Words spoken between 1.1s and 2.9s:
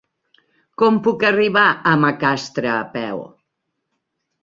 arribar a Macastre a